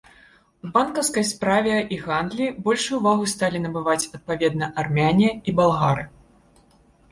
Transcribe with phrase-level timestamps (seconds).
[0.67, 6.11] У банкаўскай справе і гандлі большую вагу сталі набываць адпаведна армяне і балгары.